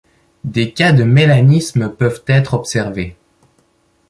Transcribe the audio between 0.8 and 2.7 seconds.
de mélanisme peuvent être